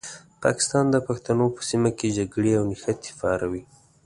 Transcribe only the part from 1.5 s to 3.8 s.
په سیمه کې جګړې او نښتې پاروي.